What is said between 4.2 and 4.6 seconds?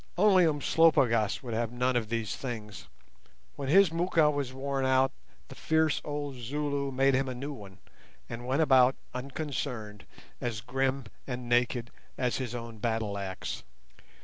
was